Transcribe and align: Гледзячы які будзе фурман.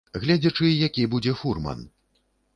Гледзячы 0.21 0.71
які 0.71 1.05
будзе 1.13 1.35
фурман. 1.43 1.87